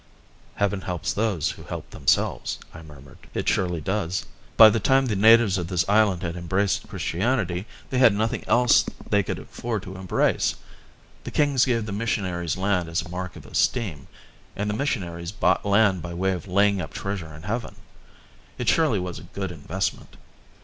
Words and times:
"Heaven 0.55 0.81
helps 0.81 1.13
those 1.13 1.51
who 1.51 1.61
help 1.65 1.91
themselves," 1.91 2.57
I 2.73 2.81
murmured. 2.81 3.19
"It 3.35 3.47
surely 3.47 3.81
does. 3.81 4.25
By 4.57 4.71
the 4.71 4.79
time 4.79 5.05
the 5.05 5.15
natives 5.15 5.59
of 5.59 5.67
this 5.67 5.87
island 5.87 6.23
had 6.23 6.35
embraced 6.35 6.87
Christianity 6.89 7.67
they 7.91 7.99
had 7.99 8.15
nothing 8.15 8.43
else 8.47 8.83
they 9.11 9.21
could 9.21 9.37
afford 9.37 9.83
to 9.83 9.97
embrace. 9.97 10.55
The 11.23 11.29
kings 11.29 11.65
gave 11.65 11.85
the 11.85 11.91
missionaries 11.91 12.57
land 12.57 12.89
as 12.89 13.03
a 13.03 13.09
mark 13.09 13.35
of 13.35 13.45
esteem, 13.45 14.07
and 14.55 14.71
the 14.71 14.75
missionaries 14.75 15.31
bought 15.31 15.65
land 15.67 16.01
by 16.01 16.15
way 16.15 16.31
of 16.31 16.47
laying 16.47 16.81
up 16.81 16.95
treasure 16.95 17.31
in 17.35 17.43
heaven. 17.43 17.75
It 18.57 18.67
surely 18.69 18.97
was 18.99 19.19
a 19.19 19.29
good 19.37 19.51
investment. 19.51 20.17